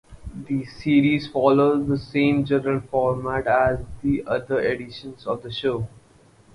[0.47, 5.87] The series follows the same general format as the other editions of the show.